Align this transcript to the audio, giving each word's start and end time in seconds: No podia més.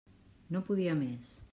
No 0.55 0.63
podia 0.71 0.97
més. 1.07 1.35